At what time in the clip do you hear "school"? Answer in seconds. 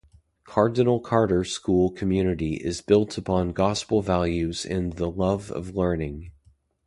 1.43-1.91